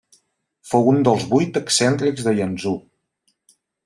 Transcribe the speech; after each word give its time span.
Fou 0.69 0.87
un 0.93 1.03
dels 1.07 1.25
Vuit 1.33 1.59
excèntrics 1.61 2.25
de 2.29 2.33
Yangzhou. 2.39 2.81